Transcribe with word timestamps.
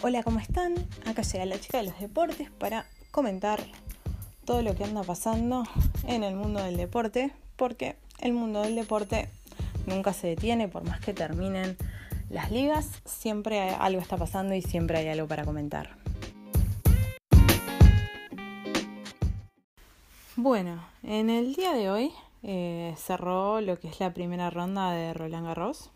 Hola, 0.00 0.22
¿cómo 0.22 0.38
están? 0.38 0.76
Acá 1.06 1.22
llega 1.22 1.44
la 1.44 1.58
chica 1.58 1.78
de 1.78 1.88
los 1.88 1.98
deportes 1.98 2.52
para 2.52 2.86
comentar 3.10 3.58
todo 4.44 4.62
lo 4.62 4.76
que 4.76 4.84
anda 4.84 5.02
pasando 5.02 5.64
en 6.06 6.22
el 6.22 6.36
mundo 6.36 6.62
del 6.62 6.76
deporte, 6.76 7.32
porque 7.56 7.96
el 8.20 8.32
mundo 8.32 8.62
del 8.62 8.76
deporte 8.76 9.28
nunca 9.86 10.12
se 10.12 10.28
detiene, 10.28 10.68
por 10.68 10.84
más 10.84 11.00
que 11.00 11.14
terminen 11.14 11.76
las 12.30 12.52
ligas, 12.52 13.02
siempre 13.06 13.70
algo 13.70 14.00
está 14.00 14.16
pasando 14.16 14.54
y 14.54 14.62
siempre 14.62 14.98
hay 14.98 15.08
algo 15.08 15.26
para 15.26 15.44
comentar. 15.44 15.96
Bueno, 20.36 20.80
en 21.02 21.28
el 21.28 21.56
día 21.56 21.72
de 21.72 21.90
hoy 21.90 22.12
eh, 22.44 22.94
cerró 22.96 23.60
lo 23.60 23.80
que 23.80 23.88
es 23.88 23.98
la 23.98 24.14
primera 24.14 24.48
ronda 24.48 24.92
de 24.92 25.12
Roland 25.12 25.46
Garros. 25.48 25.90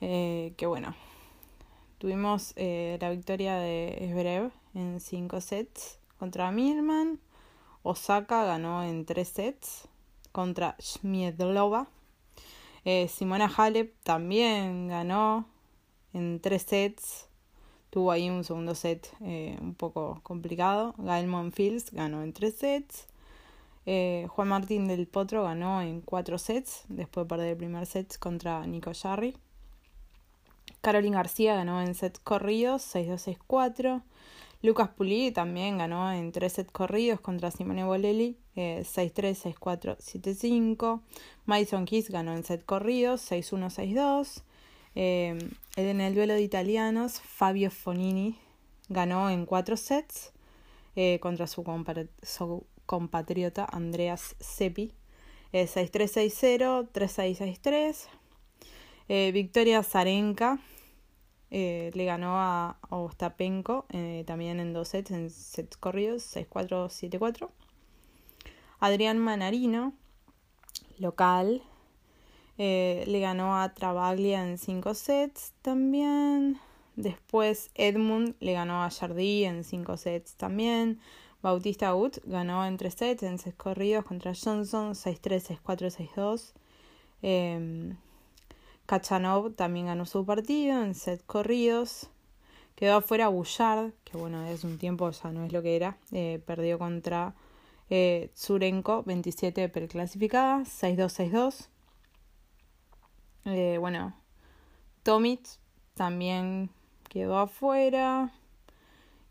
Eh, 0.00 0.54
que 0.56 0.64
bueno, 0.64 0.94
tuvimos 1.98 2.52
eh, 2.56 2.98
la 3.00 3.10
victoria 3.10 3.56
de 3.56 4.08
Zverev 4.10 4.50
en 4.74 5.00
5 5.00 5.40
sets 5.40 5.98
contra 6.18 6.50
Milman. 6.50 7.20
Osaka 7.82 8.44
ganó 8.44 8.82
en 8.84 9.04
3 9.04 9.28
sets 9.28 9.88
contra 10.32 10.76
Shmiedlova. 10.78 11.88
Simona 13.08 13.52
Halep 13.54 13.94
también 14.02 14.88
ganó 14.88 15.46
en 16.14 16.40
3 16.40 16.62
sets 16.62 17.28
Tuvo 17.90 18.12
ahí 18.12 18.28
un 18.28 18.44
segundo 18.44 18.74
set 18.74 19.08
eh, 19.22 19.56
un 19.62 19.74
poco 19.74 20.20
complicado. 20.22 20.94
Gael 20.98 21.26
Monfils 21.26 21.90
ganó 21.90 22.22
en 22.22 22.32
tres 22.34 22.56
sets. 22.56 23.06
Eh, 23.86 24.26
Juan 24.28 24.48
Martín 24.48 24.86
del 24.86 25.06
Potro 25.06 25.44
ganó 25.44 25.80
en 25.80 26.02
cuatro 26.02 26.36
sets, 26.36 26.84
después 26.88 27.24
de 27.24 27.28
perder 27.28 27.48
el 27.48 27.56
primer 27.56 27.86
set 27.86 28.18
contra 28.18 28.66
Nico 28.66 28.92
Jarry. 28.94 29.36
Caroline 30.88 31.16
García 31.16 31.54
ganó 31.54 31.82
en 31.82 31.94
sets 31.94 32.18
corridos, 32.18 32.82
6-2, 32.94 33.36
6-4. 33.46 34.02
Lucas 34.62 34.88
Pulí 34.88 35.30
también 35.32 35.76
ganó 35.76 36.10
en 36.10 36.32
tres 36.32 36.54
sets 36.54 36.72
corridos 36.72 37.20
contra 37.20 37.50
Simone 37.50 37.84
Bolelli, 37.84 38.38
6-3, 38.56 39.54
6-4, 39.54 39.98
7-5. 39.98 41.02
Madison 41.44 41.84
Keys 41.84 42.08
ganó 42.08 42.32
en 42.32 42.42
set 42.42 42.64
corridos, 42.64 43.30
6-1, 43.30 43.68
6-2. 43.68 44.42
Eh, 44.94 45.38
en 45.76 46.00
el 46.00 46.14
duelo 46.14 46.32
de 46.32 46.40
italianos, 46.40 47.20
Fabio 47.20 47.70
Fonini 47.70 48.38
ganó 48.88 49.28
en 49.28 49.44
cuatro 49.44 49.76
sets 49.76 50.32
eh, 50.96 51.18
contra 51.20 51.46
su, 51.46 51.64
compatriota 52.86 53.68
Andreas 53.70 54.36
Seppi. 54.40 54.94
6-3-6-0, 55.52 56.88
3-6-6-3. 56.94 58.06
Eh, 59.10 59.32
Victoria 59.34 59.82
Zarenka 59.82 60.58
eh, 61.50 61.90
le 61.94 62.04
ganó 62.04 62.38
a 62.38 62.78
Ostapenko 62.90 63.86
también 64.26 64.60
en 64.60 64.72
dos 64.72 64.88
sets, 64.88 65.10
en 65.10 65.30
sets 65.30 65.76
corridos, 65.76 66.36
6-4, 66.36 66.88
7-4. 66.88 67.48
Adrián 68.80 69.18
Manarino, 69.18 69.92
local, 70.98 71.62
eh, 72.58 73.04
le 73.06 73.20
ganó 73.20 73.60
a 73.60 73.72
Travaglia 73.72 74.42
en 74.42 74.58
5 74.58 74.94
sets 74.94 75.52
también. 75.62 76.58
Después 76.96 77.70
Edmund 77.74 78.34
le 78.40 78.52
ganó 78.52 78.82
a 78.82 78.90
Jardí 78.90 79.44
en 79.44 79.62
5 79.62 79.96
sets 79.96 80.34
también. 80.34 81.00
Bautista 81.40 81.94
Ut 81.94 82.18
ganó 82.24 82.66
en 82.66 82.76
3 82.76 82.94
sets 82.94 83.22
en 83.22 83.38
6 83.38 83.54
corridos 83.54 84.04
contra 84.04 84.32
Johnson 84.34 84.94
6-3, 84.94 85.60
6-4, 85.62 86.10
6-2. 87.22 87.98
Kachanov 88.88 89.52
también 89.52 89.84
ganó 89.84 90.06
su 90.06 90.24
partido 90.24 90.82
en 90.82 90.94
6 90.94 91.22
corridos. 91.26 92.08
Quedó 92.74 92.96
afuera 92.96 93.28
Bouchard, 93.28 93.92
que 94.02 94.16
bueno, 94.16 94.46
es 94.46 94.64
un 94.64 94.78
tiempo 94.78 95.10
ya 95.10 95.30
no 95.30 95.44
es 95.44 95.52
lo 95.52 95.60
que 95.60 95.76
era. 95.76 95.98
Eh, 96.10 96.42
perdió 96.46 96.78
contra 96.78 97.34
eh, 97.90 98.30
Zurenko 98.34 99.02
27 99.02 99.68
preclasificada, 99.68 100.60
6-2, 100.60 101.30
6-2. 101.30 101.68
Eh, 103.44 103.76
bueno, 103.78 104.14
Tomic 105.02 105.46
también 105.92 106.70
quedó 107.10 107.38
afuera. 107.38 108.32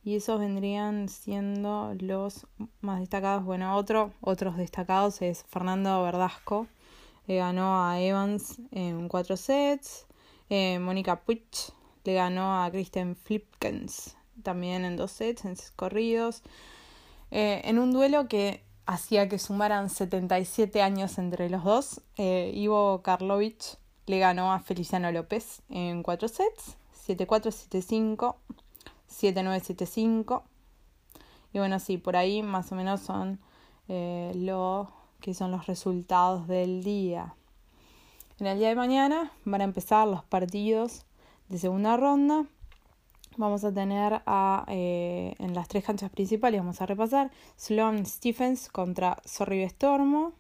Y 0.04 0.18
esos 0.18 0.40
vendrían 0.40 1.10
siendo 1.10 1.96
los 2.00 2.46
más 2.82 3.00
destacados. 3.00 3.44
Bueno, 3.44 3.76
otro, 3.76 4.14
otros 4.22 4.56
destacados 4.56 5.24
es 5.24 5.44
Fernando 5.46 6.04
Verdasco. 6.04 6.68
Le 7.28 7.38
ganó 7.38 7.86
a 7.86 8.00
Evans 8.00 8.60
en 8.72 9.08
cuatro 9.08 9.38
sets. 9.38 10.06
Eh, 10.50 10.80
Mónica 10.80 11.22
Puig 11.22 11.46
le 12.04 12.14
ganó 12.14 12.64
a 12.64 12.72
Kristen 12.72 13.16
Flipkens 13.16 14.16
también 14.44 14.86
en 14.86 14.96
dos 14.96 15.12
sets, 15.12 15.46
en 15.46 15.56
seis 15.56 15.72
corridos. 15.76 16.42
Eh, 17.32 17.62
en 17.66 17.80
un 17.80 17.92
duelo 17.92 18.28
que 18.28 18.64
hacía 18.86 19.28
que 19.28 19.40
sumaran 19.40 19.90
77 19.90 20.82
años 20.82 21.18
entre 21.18 21.50
los 21.50 21.64
dos, 21.64 22.02
Ivo 22.18 23.02
Karlovich 23.04 23.78
le 24.08 24.20
ganó 24.20 24.54
a 24.54 24.60
Feliciano 24.60 25.12
López 25.12 25.62
en 25.70 26.02
cuatro 26.02 26.30
sets, 26.30 26.78
7-4, 27.08 27.52
7-5, 27.70 28.36
7-9, 29.10 29.62
7-5. 29.62 30.44
Y 31.54 31.60
bueno, 31.60 31.80
sí, 31.80 31.98
por 31.98 32.16
ahí 32.16 32.42
más 32.42 32.72
o 32.72 32.76
menos 32.76 33.02
son 33.02 33.40
eh, 33.88 34.32
que 35.22 35.34
son 35.34 35.52
los 35.52 35.68
resultados 35.68 36.48
del 36.48 36.84
día. 36.84 37.36
En 38.40 38.48
el 38.48 38.60
día 38.60 38.70
de 38.70 38.76
mañana 38.76 39.32
van 39.46 39.62
a 39.62 39.64
empezar 39.64 40.08
los 40.08 40.24
partidos 40.24 41.06
de 41.50 41.58
segunda 41.58 41.98
ronda. 41.98 42.46
Vamos 43.38 43.64
a 43.64 43.74
tener 43.74 44.22
a, 44.26 44.66
eh, 44.68 45.36
en 45.40 45.54
las 45.54 45.68
tres 45.68 45.84
canchas 45.84 46.10
principales, 46.10 46.60
vamos 46.62 46.82
a 46.82 46.86
repasar, 46.86 47.32
Sloan 47.56 48.06
Stephens 48.06 48.70
contra 48.70 49.18
Sorry 49.26 49.60
Bestormo, 49.60 50.34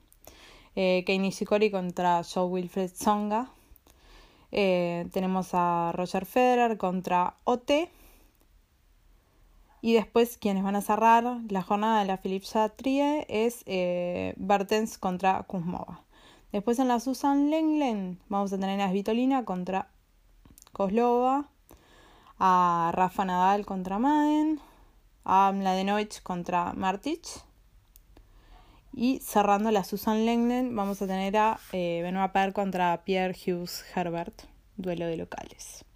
eh, 0.75 1.03
Kei 1.05 1.71
contra 1.71 2.23
Joe 2.23 2.45
Wilfred 2.45 2.91
Songa, 2.93 3.51
eh, 4.51 5.07
tenemos 5.11 5.49
a 5.53 5.91
Roger 5.93 6.25
Federer 6.25 6.77
contra 6.77 7.35
OT. 7.43 7.89
Y 9.81 9.93
después 9.93 10.37
quienes 10.37 10.63
van 10.63 10.75
a 10.75 10.81
cerrar 10.81 11.23
la 11.49 11.61
jornada 11.61 11.99
de 11.99 12.05
la 12.05 12.17
Philippe 12.17 12.45
Chatrier 12.45 13.25
es 13.29 13.63
eh, 13.67 14.33
Bertens 14.37 14.97
contra 14.97 15.43
Kuzmova. 15.43 16.01
Después 16.51 16.79
en 16.79 16.87
la 16.87 16.99
Susan 16.99 17.49
Lenglen 17.49 18.19
vamos 18.29 18.53
a 18.53 18.57
tener 18.57 18.81
a 18.81 18.89
Svitolina 18.89 19.45
contra 19.45 19.89
Kozlova, 20.71 21.49
a 22.39 22.91
Rafa 22.93 23.25
Nadal 23.25 23.65
contra 23.65 23.99
Maden, 23.99 24.59
a 25.25 25.51
Mladenovic 25.51 26.23
contra 26.23 26.73
Martic. 26.73 27.27
Y 28.93 29.19
cerrando 29.19 29.69
la 29.71 29.83
Susan 29.83 30.25
Lenglen 30.25 30.75
vamos 30.75 31.01
a 31.01 31.07
tener 31.07 31.37
a 31.37 31.59
eh, 31.71 32.01
Benoit 32.01 32.53
contra 32.53 33.03
Pierre 33.03 33.35
Hughes 33.35 33.83
Herbert, 33.93 34.43
duelo 34.77 35.05
de 35.05 35.17
locales. 35.17 35.86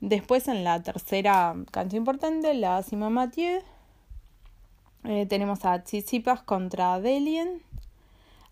Después 0.00 0.46
en 0.46 0.62
la 0.62 0.80
tercera 0.82 1.56
cancha 1.72 1.96
importante, 1.96 2.54
la 2.54 2.82
Sima 2.82 3.10
Mathieu, 3.10 3.62
eh, 5.04 5.26
tenemos 5.26 5.64
a 5.64 5.82
Tsitsipas 5.82 6.42
contra 6.42 7.00
Delien, 7.00 7.62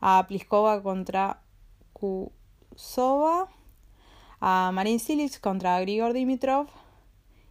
a 0.01 0.27
Pliskova 0.27 0.83
contra 0.83 1.41
Kusova, 1.93 3.49
a 4.41 4.71
Marin 4.73 4.99
Cilic 4.99 5.41
contra 5.41 5.81
Grigor 5.81 6.13
Dimitrov 6.13 6.67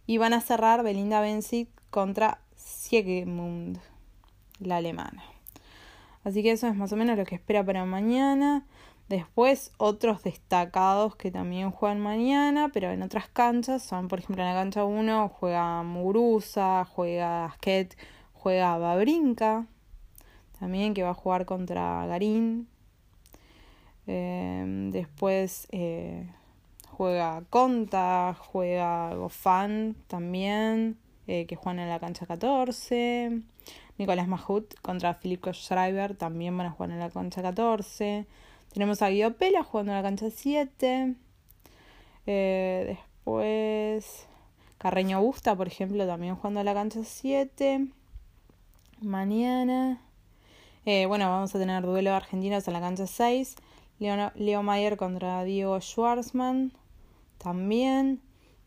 y 0.06 0.18
van 0.18 0.34
a 0.34 0.40
cerrar 0.40 0.82
Belinda 0.82 1.20
Bencic 1.20 1.68
contra 1.90 2.38
Siegemund, 2.54 3.78
la 4.60 4.76
alemana. 4.76 5.24
Así 6.24 6.42
que 6.42 6.52
eso 6.52 6.66
es 6.66 6.76
más 6.76 6.92
o 6.92 6.96
menos 6.96 7.16
lo 7.16 7.24
que 7.24 7.34
espera 7.34 7.64
para 7.64 7.84
mañana. 7.84 8.64
Después 9.08 9.72
otros 9.78 10.24
destacados 10.24 11.14
que 11.14 11.30
también 11.30 11.70
juegan 11.70 12.00
mañana, 12.00 12.70
pero 12.72 12.90
en 12.90 13.02
otras 13.02 13.28
canchas. 13.28 13.82
Son, 13.82 14.08
por 14.08 14.18
ejemplo, 14.18 14.42
en 14.42 14.50
la 14.50 14.56
cancha 14.56 14.84
1 14.84 15.28
juega 15.28 15.82
Muguruza, 15.84 16.84
juega 16.84 17.44
Asket, 17.44 17.96
juega 18.32 18.76
Babrinka. 18.78 19.66
También 20.58 20.92
que 20.94 21.04
va 21.04 21.10
a 21.10 21.14
jugar 21.14 21.46
contra 21.46 22.06
Garín. 22.06 22.68
Em, 24.08 24.90
después 24.90 25.68
eh, 25.70 26.28
juega 26.90 27.42
Conta, 27.50 28.36
juega 28.38 29.14
Gofan 29.14 29.96
también, 30.06 30.96
eh, 31.26 31.46
que 31.46 31.56
juegan 31.56 31.80
en 31.80 31.88
la 31.90 32.00
cancha 32.00 32.26
14. 32.26 33.40
Nicolás 33.98 34.28
Mahut 34.28 34.74
contra 34.80 35.14
Filipe 35.14 35.52
Schreiber 35.52 36.16
también 36.16 36.56
van 36.56 36.66
a 36.66 36.70
jugar 36.70 36.90
en 36.90 36.98
la 36.98 37.10
cancha 37.10 37.42
14. 37.42 38.26
Tenemos 38.76 39.00
a 39.00 39.08
Guido 39.08 39.32
Pela 39.38 39.64
jugando 39.64 39.92
en 39.92 39.96
la 39.96 40.02
cancha 40.02 40.28
7. 40.28 41.14
Eh, 42.26 42.84
después 42.86 44.26
Carreño 44.76 45.18
Busta, 45.22 45.56
por 45.56 45.66
ejemplo, 45.66 46.06
también 46.06 46.36
jugando 46.36 46.60
en 46.60 46.66
la 46.66 46.74
cancha 46.74 47.00
7. 47.02 47.86
Mañana. 49.00 50.02
Eh, 50.84 51.06
bueno, 51.06 51.30
vamos 51.30 51.54
a 51.54 51.58
tener 51.58 51.86
duelo 51.86 52.10
de 52.10 52.16
argentinos 52.16 52.68
en 52.68 52.74
la 52.74 52.80
cancha 52.80 53.06
6. 53.06 53.56
Leo, 53.98 54.62
Mayer 54.62 54.98
contra 54.98 55.42
Diego 55.44 55.80
Schwarzman. 55.80 56.74
También. 57.38 58.20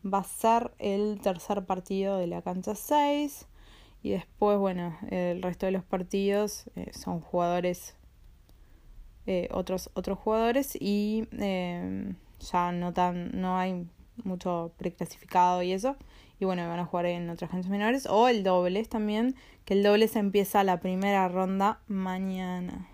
va 0.04 0.22
a 0.22 0.24
ser 0.24 0.72
el 0.80 1.20
tercer 1.22 1.68
partido 1.68 2.18
de 2.18 2.26
la 2.26 2.42
cancha 2.42 2.74
6 2.74 3.46
y 4.02 4.10
después, 4.10 4.58
bueno, 4.58 4.98
el 5.12 5.44
resto 5.44 5.68
de 5.68 5.74
los 5.74 5.84
partidos 5.84 6.66
eh, 6.76 6.90
son 6.94 7.22
jugadores, 7.22 7.96
eh, 9.32 9.48
otros, 9.52 9.92
otros 9.94 10.18
jugadores 10.18 10.76
y 10.82 11.28
eh, 11.38 12.16
ya 12.40 12.72
no, 12.72 12.94
tan, 12.94 13.40
no 13.40 13.60
hay 13.60 13.86
mucho 14.24 14.72
preclasificado 14.76 15.62
y 15.62 15.72
eso. 15.72 15.98
Y 16.40 16.46
bueno, 16.46 16.68
van 16.68 16.80
a 16.80 16.86
jugar 16.86 17.06
en 17.06 17.30
otras 17.30 17.52
canchas 17.52 17.70
menores. 17.70 18.08
O 18.08 18.28
el 18.28 18.42
dobles 18.44 18.90
también, 18.90 19.36
que 19.66 19.76
el 19.76 19.84
dobles 19.84 20.16
empieza 20.16 20.64
la 20.64 20.80
primera 20.80 21.28
ronda 21.28 21.80
mañana. 21.86 22.90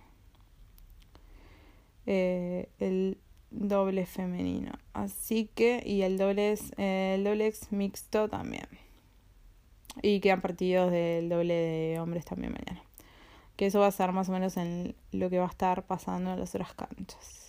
el 2.05 3.17
doble 3.49 4.05
femenino. 4.05 4.73
Así 4.91 5.49
que, 5.55 5.83
y 5.85 6.01
el 6.01 6.17
doble, 6.17 6.55
el 6.75 7.23
dobles 7.23 7.71
mixto 7.71 8.27
también. 8.27 8.67
Y 10.01 10.19
quedan 10.19 10.41
partidos 10.41 10.91
del 10.91 11.29
doble 11.29 11.53
de 11.53 11.99
hombres 12.01 12.25
también 12.25 12.51
mañana. 12.51 12.83
Que 13.55 13.67
eso 13.67 13.79
va 13.79 13.87
a 13.87 13.91
ser 13.91 14.11
más 14.11 14.29
o 14.29 14.31
menos 14.31 14.57
en 14.57 14.95
lo 15.11 15.29
que 15.29 15.39
va 15.39 15.45
a 15.45 15.49
estar 15.49 15.83
pasando 15.83 16.33
en 16.33 16.39
las 16.39 16.55
otras 16.55 16.73
canchas. 16.73 17.45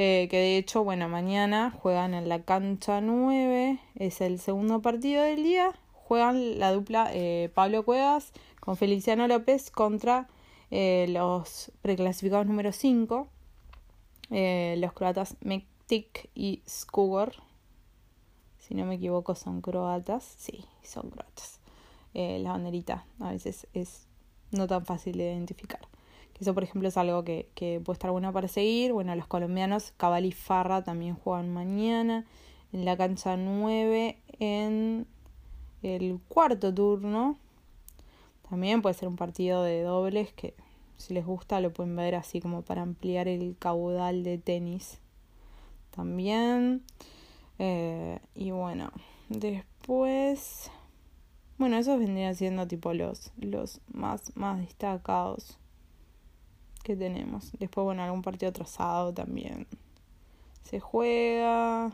Eh, 0.00 0.28
que 0.30 0.36
de 0.36 0.58
hecho, 0.58 0.84
bueno, 0.84 1.08
mañana 1.08 1.72
juegan 1.72 2.14
en 2.14 2.28
la 2.28 2.42
cancha 2.42 3.00
9. 3.00 3.80
Es 3.96 4.20
el 4.20 4.38
segundo 4.38 4.80
partido 4.80 5.24
del 5.24 5.42
día. 5.42 5.72
Juegan 5.92 6.60
la 6.60 6.70
dupla 6.70 7.10
eh, 7.12 7.50
Pablo 7.52 7.84
Cuevas 7.84 8.32
con 8.60 8.76
Feliciano 8.76 9.26
López 9.26 9.72
contra 9.72 10.28
eh, 10.70 11.06
los 11.08 11.72
preclasificados 11.82 12.46
número 12.46 12.70
5. 12.70 13.26
los 14.30 14.92
croatas 14.92 15.36
Mektik 15.40 16.30
y 16.32 16.62
Skugor 16.68 17.32
si 18.58 18.74
no 18.74 18.84
me 18.84 18.96
equivoco 18.96 19.34
son 19.34 19.62
croatas, 19.62 20.22
sí, 20.36 20.64
son 20.82 21.10
croatas. 21.10 21.58
La 22.14 22.50
banderita 22.50 23.06
a 23.18 23.30
veces 23.32 23.66
es 23.72 24.06
no 24.50 24.66
tan 24.66 24.84
fácil 24.84 25.18
de 25.18 25.32
identificar. 25.32 25.80
Eso, 26.40 26.54
por 26.54 26.62
ejemplo, 26.62 26.88
es 26.88 26.96
algo 26.96 27.24
que, 27.24 27.48
que 27.54 27.80
puede 27.84 27.96
estar 27.96 28.12
bueno 28.12 28.32
para 28.32 28.46
seguir. 28.46 28.92
Bueno, 28.92 29.14
los 29.16 29.26
colombianos, 29.26 29.92
Cabal 29.96 30.24
y 30.24 30.32
Farra 30.32 30.84
también 30.84 31.16
juegan 31.16 31.52
mañana 31.52 32.26
en 32.72 32.84
la 32.84 32.96
cancha 32.96 33.36
9 33.36 34.18
en 34.38 35.06
el 35.82 36.20
cuarto 36.28 36.72
turno. 36.72 37.36
También 38.48 38.82
puede 38.82 38.94
ser 38.94 39.08
un 39.08 39.16
partido 39.16 39.64
de 39.64 39.82
dobles 39.82 40.32
que 40.32 40.54
si 40.96 41.12
les 41.12 41.26
gusta 41.26 41.60
lo 41.60 41.72
pueden 41.72 41.96
ver 41.96 42.14
así 42.14 42.40
como 42.40 42.62
para 42.62 42.82
ampliar 42.82 43.26
el 43.26 43.56
caudal 43.58 44.22
de 44.22 44.38
tenis. 44.38 45.00
También 45.90 46.84
eh, 47.58 48.18
y 48.34 48.50
bueno, 48.50 48.90
después... 49.28 50.70
Bueno, 51.58 51.76
esos 51.76 51.98
vendrían 51.98 52.36
siendo 52.36 52.68
tipo 52.68 52.94
los, 52.94 53.32
los 53.36 53.80
más, 53.92 54.34
más 54.36 54.60
destacados 54.60 55.58
que 56.84 56.94
tenemos. 56.94 57.52
Después, 57.58 57.84
bueno, 57.84 58.02
algún 58.02 58.22
partido 58.22 58.52
trazado 58.52 59.12
también 59.12 59.66
se 60.62 60.78
juega. 60.80 61.90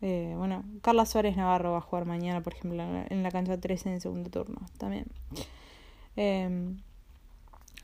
Eh, 0.00 0.34
bueno, 0.36 0.64
Carla 0.82 1.06
Suárez 1.06 1.36
Navarro 1.36 1.72
va 1.72 1.78
a 1.78 1.82
jugar 1.82 2.04
mañana, 2.04 2.42
por 2.42 2.54
ejemplo, 2.54 2.82
en 2.82 3.22
la 3.22 3.30
cancha 3.30 3.58
13 3.58 3.88
en 3.88 3.94
el 3.96 4.00
segundo 4.00 4.30
turno 4.30 4.60
también. 4.78 5.06
Em, 6.14 6.78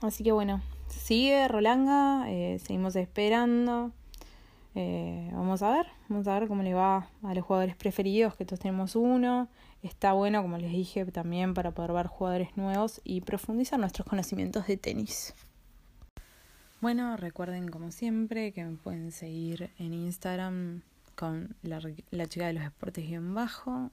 así 0.01 0.23
que 0.23 0.33
bueno, 0.33 0.61
sigue 0.89 1.49
Rolanga, 1.49 2.31
eh, 2.31 2.59
seguimos 2.59 2.97
esperando. 2.97 3.93
Eh, 4.81 5.29
vamos 5.33 5.61
a 5.65 5.73
ver, 5.73 5.87
vamos 6.09 6.29
a 6.29 6.39
ver 6.39 6.47
cómo 6.47 6.63
le 6.63 6.73
va 6.73 7.11
a 7.25 7.35
los 7.35 7.45
jugadores 7.45 7.75
preferidos, 7.75 8.37
que 8.37 8.45
todos 8.45 8.61
tenemos 8.61 8.95
uno. 8.95 9.49
Está 9.83 10.13
bueno, 10.13 10.41
como 10.41 10.57
les 10.57 10.71
dije, 10.71 11.05
también 11.07 11.53
para 11.53 11.73
poder 11.73 11.91
ver 11.91 12.07
jugadores 12.07 12.57
nuevos 12.57 13.01
y 13.03 13.23
profundizar 13.23 13.81
nuestros 13.81 14.07
conocimientos 14.07 14.69
de 14.69 14.77
tenis. 14.77 15.35
Bueno, 16.81 17.17
recuerden 17.17 17.67
como 17.67 17.91
siempre 17.91 18.53
que 18.53 18.65
me 18.65 18.77
pueden 18.77 19.11
seguir 19.11 19.73
en 19.81 19.95
Instagram 19.95 20.83
con 21.17 21.57
la, 21.63 21.81
chica 22.29 22.47
de 22.47 22.53
los 22.53 22.63
deportes 22.63 23.05
guion 23.05 23.35
bajo, 23.35 23.91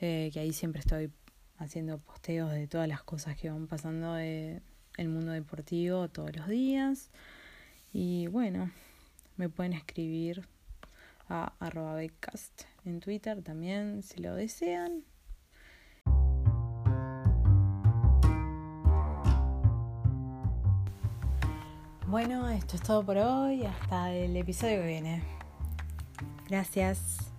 eh, 0.00 0.30
que 0.32 0.40
ahí 0.40 0.54
siempre 0.54 0.80
estoy 0.80 1.12
haciendo 1.58 1.98
posteos 1.98 2.52
de 2.52 2.66
todas 2.66 2.88
las 2.88 3.02
cosas 3.02 3.36
que 3.36 3.50
van 3.50 3.66
pasando 3.66 4.18
en 4.18 4.62
el 4.96 5.08
mundo 5.10 5.32
deportivo 5.32 6.08
todos 6.08 6.34
los 6.34 6.48
días. 6.48 7.10
Y 7.92 8.28
bueno, 8.28 8.70
me 9.40 9.48
pueden 9.48 9.72
escribir 9.72 10.46
a 11.30 11.54
arroba 11.60 12.02
en 12.02 13.00
Twitter 13.00 13.42
también 13.42 14.02
si 14.02 14.20
lo 14.20 14.34
desean. 14.34 15.02
Bueno, 22.06 22.50
esto 22.50 22.76
es 22.76 22.82
todo 22.82 23.02
por 23.02 23.16
hoy. 23.16 23.64
Hasta 23.64 24.12
el 24.12 24.36
episodio 24.36 24.82
que 24.82 24.86
viene. 24.86 25.22
Gracias. 26.46 27.32